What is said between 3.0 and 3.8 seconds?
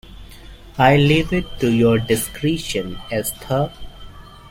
Esther.